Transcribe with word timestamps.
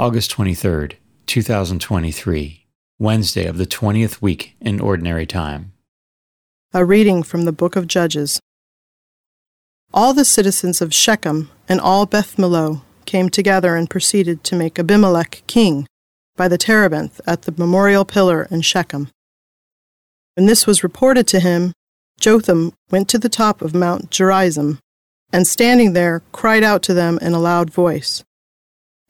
August 0.00 0.30
23rd, 0.30 0.94
2023, 1.26 2.66
Wednesday 2.98 3.44
of 3.44 3.58
the 3.58 3.66
20th 3.66 4.22
week 4.22 4.56
in 4.58 4.80
Ordinary 4.80 5.26
Time. 5.26 5.74
A 6.72 6.86
reading 6.86 7.22
from 7.22 7.44
the 7.44 7.52
book 7.52 7.76
of 7.76 7.86
Judges. 7.86 8.40
All 9.92 10.14
the 10.14 10.24
citizens 10.24 10.80
of 10.80 10.94
Shechem 10.94 11.50
and 11.68 11.82
all 11.82 12.06
Beth 12.06 12.36
Millo 12.38 12.80
came 13.04 13.28
together 13.28 13.76
and 13.76 13.90
proceeded 13.90 14.42
to 14.44 14.56
make 14.56 14.78
Abimelech 14.78 15.42
king 15.46 15.86
by 16.34 16.48
the 16.48 16.56
terebinth 16.56 17.20
at 17.26 17.42
the 17.42 17.52
memorial 17.58 18.06
pillar 18.06 18.48
in 18.50 18.62
Shechem. 18.62 19.10
When 20.34 20.46
this 20.46 20.66
was 20.66 20.82
reported 20.82 21.26
to 21.26 21.40
him, 21.40 21.74
Jotham 22.18 22.72
went 22.90 23.10
to 23.10 23.18
the 23.18 23.28
top 23.28 23.60
of 23.60 23.74
Mount 23.74 24.10
Gerizim, 24.10 24.78
and 25.30 25.46
standing 25.46 25.92
there 25.92 26.22
cried 26.32 26.64
out 26.64 26.82
to 26.84 26.94
them 26.94 27.18
in 27.20 27.34
a 27.34 27.38
loud 27.38 27.68
voice. 27.68 28.24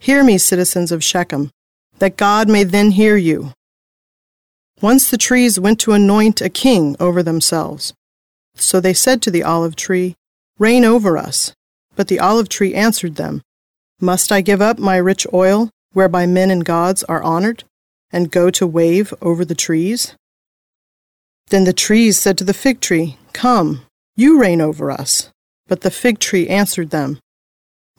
Hear 0.01 0.25
me, 0.25 0.39
citizens 0.39 0.93
of 0.93 1.05
Shechem, 1.05 1.51
that 1.99 2.17
God 2.17 2.49
may 2.49 2.65
then 2.65 2.93
hear 2.93 3.17
you. 3.17 3.53
Once 4.81 5.11
the 5.11 5.19
trees 5.19 5.61
went 5.61 5.79
to 5.81 5.93
anoint 5.93 6.41
a 6.41 6.49
king 6.49 6.97
over 6.99 7.23
themselves. 7.23 7.93
So 8.55 8.81
they 8.81 8.95
said 8.95 9.21
to 9.23 9.31
the 9.31 9.43
olive 9.43 9.77
tree, 9.77 10.15
Reign 10.59 10.87
over 10.87 11.19
us. 11.19 11.53
But 11.97 12.09
the 12.09 12.19
olive 12.19 12.49
tree 12.49 12.75
answered 12.75 13.17
them, 13.17 13.43
Must 14.01 14.33
I 14.33 14.41
give 14.41 14.63
up 14.63 14.79
my 14.79 14.97
rich 14.97 15.27
oil, 15.35 15.69
whereby 15.93 16.25
men 16.25 16.51
and 16.51 16.65
gods 16.65 17.05
are 17.05 17.23
honored, 17.23 17.65
and 18.11 18.31
go 18.31 18.51
to 18.51 18.67
wave 18.67 19.13
over 19.21 19.45
the 19.45 19.55
trees? 19.55 20.15
Then 21.49 21.65
the 21.65 21.75
trees 21.75 22.19
said 22.19 22.39
to 22.39 22.45
the 22.45 22.55
fig 22.55 22.81
tree, 22.81 23.19
Come, 23.35 23.83
you 24.17 24.41
reign 24.41 24.63
over 24.63 24.91
us. 24.91 25.31
But 25.67 25.83
the 25.83 25.91
fig 25.91 26.21
tree 26.21 26.49
answered 26.49 26.89
them, 26.89 27.19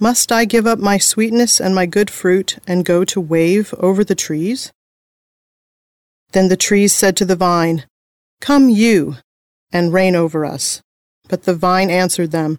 must 0.02 0.32
I 0.32 0.46
give 0.46 0.66
up 0.66 0.80
my 0.80 0.98
sweetness 0.98 1.62
and 1.62 1.76
my 1.76 1.86
good 1.86 2.10
fruit 2.10 2.58
and 2.66 2.84
go 2.84 3.06
to 3.06 3.22
wave 3.22 3.72
over 3.78 4.04
the 4.04 4.16
trees? 4.16 4.74
Then 6.32 6.48
the 6.48 6.58
trees 6.58 6.92
said 6.92 7.16
to 7.18 7.26
the 7.26 7.36
vine, 7.36 7.86
Come 8.40 8.68
you, 8.70 9.18
and 9.72 9.94
reign 9.94 10.16
over 10.16 10.44
us. 10.44 10.82
But 11.30 11.44
the 11.44 11.54
vine 11.54 11.92
answered 11.92 12.32
them, 12.32 12.58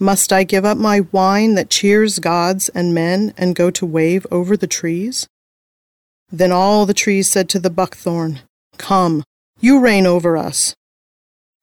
Must 0.00 0.32
I 0.32 0.42
give 0.42 0.64
up 0.64 0.76
my 0.76 1.02
wine 1.12 1.54
that 1.54 1.70
cheers 1.70 2.18
gods 2.18 2.68
and 2.70 2.92
men 2.92 3.34
and 3.36 3.54
go 3.54 3.70
to 3.70 3.86
wave 3.86 4.26
over 4.32 4.56
the 4.56 4.66
trees? 4.66 5.28
Then 6.32 6.50
all 6.50 6.86
the 6.86 6.94
trees 6.94 7.30
said 7.30 7.48
to 7.50 7.60
the 7.60 7.70
buckthorn, 7.70 8.40
Come, 8.78 9.22
you 9.60 9.78
reign 9.78 10.06
over 10.06 10.36
us. 10.36 10.74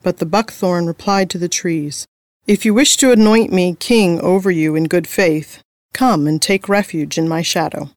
But 0.03 0.17
the 0.17 0.25
buckthorn 0.25 0.87
replied 0.87 1.29
to 1.31 1.37
the 1.37 1.49
trees, 1.49 2.07
if 2.47 2.63
you 2.63 2.73
wish 2.73 2.95
to 2.95 3.11
anoint 3.11 3.51
me 3.51 3.75
king 3.77 4.21
over 4.21 4.49
you 4.49 4.73
in 4.73 4.85
good 4.85 5.05
faith, 5.05 5.61
come 5.93 6.25
and 6.25 6.41
take 6.41 6.69
refuge 6.69 7.17
in 7.17 7.27
my 7.27 7.41
shadow. 7.41 7.89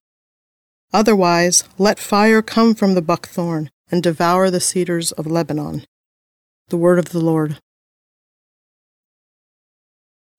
Otherwise, 0.93 1.62
let 1.79 2.01
fire 2.01 2.43
come 2.43 2.75
from 2.75 2.95
the 2.95 3.03
buckthorn 3.03 3.71
and 3.93 4.03
devour 4.03 4.51
the 4.51 4.59
cedars 4.61 5.12
of 5.12 5.27
Lebanon. 5.27 5.84
The 6.69 6.77
word 6.77 6.98
of 6.98 7.11
the 7.11 7.21
Lord. 7.21 7.59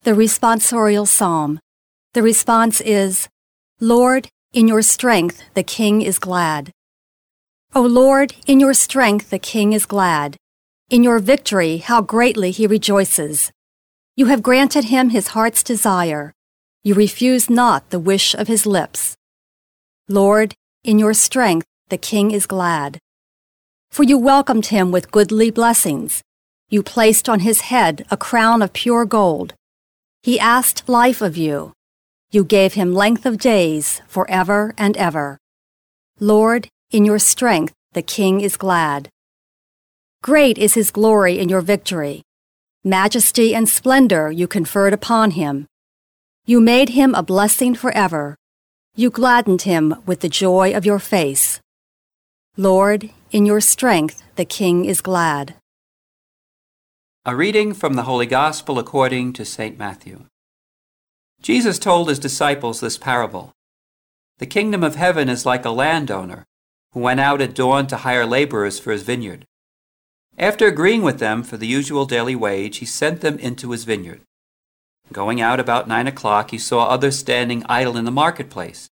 The 0.04 0.12
responsorial 0.12 1.08
psalm. 1.08 1.60
The 2.14 2.22
response 2.22 2.82
is, 2.82 3.30
Lord, 3.80 4.28
in 4.52 4.68
your 4.68 4.82
strength 4.82 5.44
the 5.54 5.64
king 5.64 6.02
is 6.02 6.20
glad. 6.20 6.74
O 7.74 7.82
Lord, 7.82 8.36
in 8.46 8.60
your 8.60 8.74
strength 8.74 9.30
the 9.30 9.40
king 9.40 9.72
is 9.72 9.86
glad. 9.86 10.36
In 10.90 11.02
your 11.02 11.20
victory, 11.20 11.78
how 11.78 12.02
greatly 12.02 12.52
he 12.52 12.68
rejoices. 12.68 13.54
You 14.16 14.26
have 14.26 14.44
granted 14.44 14.86
him 14.86 15.10
his 15.10 15.30
heart's 15.30 15.64
desire. 15.64 16.34
You 16.84 16.96
refuse 16.96 17.50
not 17.50 17.90
the 17.90 18.00
wish 18.00 18.34
of 18.34 18.48
his 18.48 18.66
lips. 18.66 19.16
Lord, 20.10 20.54
in 20.84 21.00
your 21.00 21.14
strength 21.14 21.66
the 21.90 21.98
king 21.98 22.32
is 22.32 22.46
glad. 22.46 23.00
For 23.90 24.04
you 24.04 24.18
welcomed 24.18 24.68
him 24.68 24.92
with 24.92 25.12
goodly 25.12 25.50
blessings. 25.50 26.22
You 26.70 26.84
placed 26.84 27.30
on 27.30 27.42
his 27.42 27.62
head 27.62 28.06
a 28.12 28.18
crown 28.18 28.62
of 28.62 28.74
pure 28.74 29.06
gold. 29.06 29.54
He 30.24 30.40
asked 30.40 30.90
life 30.90 31.22
of 31.22 31.38
you. 31.38 31.74
You 32.32 32.44
gave 32.44 32.74
him 32.74 32.94
length 32.94 33.26
of 33.26 33.38
days 33.38 34.02
forever 34.08 34.74
and 34.78 34.96
ever. 34.98 35.38
Lord, 36.20 36.68
in 36.90 37.06
your 37.06 37.20
strength 37.20 37.74
the 37.94 38.02
king 38.02 38.42
is 38.42 38.58
glad. 38.58 39.10
Great 40.22 40.58
is 40.58 40.74
his 40.74 40.92
glory 40.92 41.40
in 41.40 41.50
your 41.50 41.62
victory. 41.62 42.24
Majesty 42.84 43.54
and 43.54 43.70
splendor 43.70 44.32
you 44.32 44.48
conferred 44.48 44.92
upon 44.92 45.32
him. 45.32 45.68
You 46.48 46.60
made 46.60 46.90
him 46.90 47.14
a 47.14 47.22
blessing 47.22 47.76
forever. 47.76 48.36
You 48.96 49.12
gladdened 49.12 49.62
him 49.62 50.02
with 50.08 50.22
the 50.22 50.30
joy 50.30 50.74
of 50.74 50.84
your 50.84 50.98
face. 50.98 51.62
Lord, 52.58 53.12
in 53.32 53.46
your 53.46 53.62
strength 53.62 54.24
the 54.36 54.46
king 54.46 54.86
is 54.86 55.00
glad. 55.02 55.54
A 57.24 57.36
reading 57.36 57.74
from 57.76 57.94
the 57.94 58.04
Holy 58.04 58.26
Gospel 58.26 58.80
according 58.80 59.34
to 59.34 59.46
St. 59.46 59.78
Matthew. 59.78 60.26
Jesus 61.40 61.78
told 61.78 62.10
his 62.10 62.18
disciples 62.18 62.80
this 62.80 62.98
parable 62.98 63.54
The 64.40 64.48
kingdom 64.48 64.84
of 64.84 64.96
heaven 64.96 65.30
is 65.30 65.46
like 65.46 65.66
a 65.66 65.70
landowner 65.70 66.46
who 66.94 67.00
went 67.02 67.20
out 67.20 67.42
at 67.42 67.54
dawn 67.54 67.86
to 67.88 67.98
hire 67.98 68.26
laborers 68.26 68.80
for 68.80 68.92
his 68.92 69.04
vineyard. 69.04 69.46
After 70.42 70.66
agreeing 70.66 71.04
with 71.04 71.20
them 71.20 71.44
for 71.44 71.58
the 71.58 71.68
usual 71.68 72.08
daily 72.08 72.36
wage, 72.36 72.78
he 72.78 72.86
sent 72.86 73.22
them 73.22 73.38
into 73.38 73.70
his 73.70 73.84
vineyard. 73.84 74.22
Going 75.14 75.40
out 75.40 75.60
about 75.60 75.88
nine 75.88 76.08
o'clock, 76.08 76.50
he 76.50 76.58
saw 76.58 76.86
others 76.86 77.20
standing 77.20 77.64
idle 77.70 77.96
in 77.96 78.06
the 78.06 78.12
marketplace. 78.12 78.90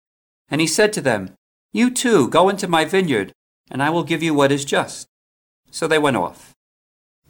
And 0.50 0.60
he 0.60 0.68
said 0.68 0.92
to 0.94 1.02
them, 1.02 1.36
You 1.72 1.90
too, 1.90 2.28
go 2.28 2.50
into 2.50 2.68
my 2.68 2.84
vineyard, 2.84 3.32
and 3.72 3.82
I 3.82 3.90
will 3.90 4.04
give 4.04 4.22
you 4.22 4.34
what 4.34 4.52
is 4.52 4.66
just. 4.66 5.08
So 5.72 5.88
they 5.88 5.98
went 5.98 6.18
off. 6.18 6.54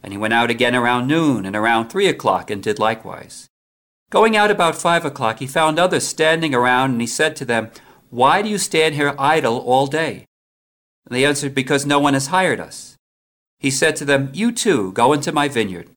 And 0.01 0.11
he 0.11 0.17
went 0.17 0.33
out 0.33 0.49
again 0.49 0.73
around 0.73 1.05
noon 1.05 1.45
and 1.45 1.55
around 1.55 1.89
three 1.89 2.07
o'clock 2.07 2.49
and 2.49 2.63
did 2.63 2.79
likewise. 2.79 3.47
Going 4.09 4.35
out 4.35 4.49
about 4.49 4.75
five 4.75 5.05
o'clock, 5.05 5.37
he 5.39 5.47
found 5.47 5.77
others 5.77 6.07
standing 6.07 6.55
around, 6.55 6.91
and 6.93 7.01
he 7.01 7.07
said 7.07 7.35
to 7.35 7.45
them, 7.45 7.69
Why 8.09 8.41
do 8.41 8.49
you 8.49 8.57
stand 8.57 8.95
here 8.95 9.13
idle 9.19 9.59
all 9.59 9.85
day? 9.85 10.25
And 11.05 11.15
they 11.15 11.23
answered, 11.23 11.53
Because 11.53 11.85
no 11.85 11.99
one 11.99 12.15
has 12.15 12.27
hired 12.27 12.59
us. 12.59 12.97
He 13.59 13.71
said 13.71 13.95
to 13.97 14.05
them, 14.05 14.29
You 14.33 14.51
too, 14.51 14.91
go 14.91 15.13
into 15.13 15.31
my 15.31 15.47
vineyard. 15.47 15.89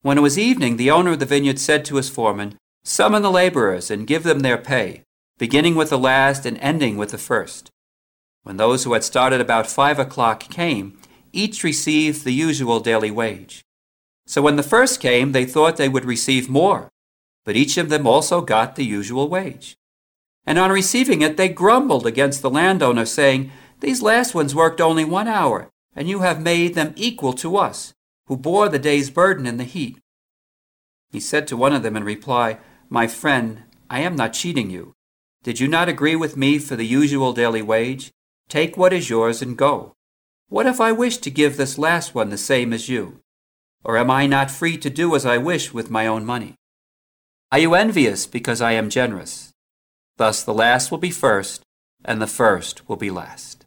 When 0.00 0.18
it 0.18 0.22
was 0.22 0.38
evening, 0.38 0.76
the 0.76 0.90
owner 0.90 1.12
of 1.12 1.20
the 1.20 1.26
vineyard 1.26 1.58
said 1.58 1.84
to 1.86 1.96
his 1.96 2.08
foreman, 2.08 2.56
Summon 2.82 3.22
the 3.22 3.30
laborers 3.30 3.90
and 3.90 4.06
give 4.06 4.24
them 4.24 4.40
their 4.40 4.58
pay, 4.58 5.04
beginning 5.38 5.74
with 5.74 5.90
the 5.90 5.98
last 5.98 6.44
and 6.44 6.58
ending 6.58 6.96
with 6.96 7.10
the 7.10 7.18
first. 7.18 7.70
When 8.42 8.56
those 8.56 8.82
who 8.82 8.94
had 8.94 9.04
started 9.04 9.40
about 9.40 9.70
five 9.70 9.98
o'clock 9.98 10.40
came, 10.40 10.98
each 11.32 11.62
received 11.62 12.24
the 12.24 12.32
usual 12.32 12.80
daily 12.80 13.10
wage. 13.10 13.62
So 14.26 14.42
when 14.42 14.56
the 14.56 14.62
first 14.62 15.00
came, 15.00 15.32
they 15.32 15.44
thought 15.44 15.76
they 15.76 15.88
would 15.88 16.04
receive 16.04 16.48
more, 16.48 16.88
but 17.44 17.54
each 17.54 17.76
of 17.76 17.88
them 17.88 18.06
also 18.06 18.40
got 18.40 18.74
the 18.74 18.84
usual 18.84 19.28
wage. 19.28 19.76
And 20.44 20.58
on 20.58 20.72
receiving 20.72 21.22
it, 21.22 21.36
they 21.36 21.48
grumbled 21.48 22.06
against 22.06 22.42
the 22.42 22.50
landowner, 22.50 23.04
saying, 23.04 23.52
These 23.78 24.02
last 24.02 24.34
ones 24.34 24.54
worked 24.54 24.80
only 24.80 25.04
one 25.04 25.28
hour 25.28 25.71
and 25.94 26.08
you 26.08 26.20
have 26.20 26.40
made 26.40 26.74
them 26.74 26.92
equal 26.96 27.32
to 27.34 27.56
us, 27.56 27.92
who 28.26 28.36
bore 28.36 28.68
the 28.68 28.78
day's 28.78 29.10
burden 29.10 29.46
in 29.46 29.56
the 29.56 29.64
heat. 29.64 29.98
He 31.10 31.20
said 31.20 31.46
to 31.48 31.56
one 31.56 31.74
of 31.74 31.82
them 31.82 31.96
in 31.96 32.04
reply, 32.04 32.58
My 32.88 33.06
friend, 33.06 33.64
I 33.90 34.00
am 34.00 34.16
not 34.16 34.32
cheating 34.32 34.70
you. 34.70 34.94
Did 35.42 35.60
you 35.60 35.68
not 35.68 35.88
agree 35.88 36.16
with 36.16 36.36
me 36.36 36.58
for 36.58 36.76
the 36.76 36.86
usual 36.86 37.32
daily 37.32 37.62
wage? 37.62 38.10
Take 38.48 38.76
what 38.76 38.92
is 38.92 39.10
yours 39.10 39.42
and 39.42 39.56
go. 39.56 39.94
What 40.48 40.66
if 40.66 40.80
I 40.80 40.92
wish 40.92 41.18
to 41.18 41.30
give 41.30 41.56
this 41.56 41.78
last 41.78 42.14
one 42.14 42.30
the 42.30 42.38
same 42.38 42.72
as 42.72 42.88
you? 42.88 43.20
Or 43.84 43.96
am 43.96 44.10
I 44.10 44.26
not 44.26 44.50
free 44.50 44.76
to 44.78 44.90
do 44.90 45.14
as 45.14 45.26
I 45.26 45.38
wish 45.38 45.74
with 45.74 45.90
my 45.90 46.06
own 46.06 46.24
money? 46.24 46.54
Are 47.50 47.58
you 47.58 47.74
envious 47.74 48.26
because 48.26 48.62
I 48.62 48.72
am 48.72 48.88
generous? 48.88 49.52
Thus 50.16 50.42
the 50.42 50.54
last 50.54 50.90
will 50.90 50.98
be 50.98 51.10
first, 51.10 51.62
and 52.04 52.22
the 52.22 52.26
first 52.26 52.88
will 52.88 52.96
be 52.96 53.10
last. 53.10 53.66